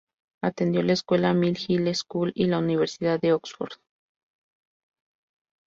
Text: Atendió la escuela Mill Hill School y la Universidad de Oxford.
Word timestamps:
Atendió 0.41 0.81
la 0.81 0.93
escuela 0.93 1.31
Mill 1.35 1.59
Hill 1.67 1.93
School 1.95 2.31
y 2.33 2.47
la 2.47 2.57
Universidad 2.57 3.19
de 3.21 3.33
Oxford. 3.33 3.73